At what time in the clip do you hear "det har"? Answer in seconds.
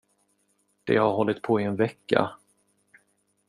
0.83-1.11